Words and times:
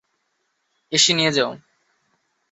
এসে 0.91 1.11
নিয়ে 1.13 1.31
যাও। 1.31 1.51